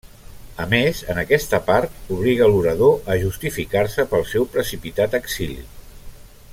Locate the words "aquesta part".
1.23-2.09